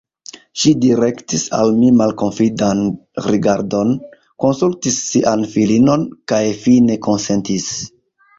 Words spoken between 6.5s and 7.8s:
fine konsentis.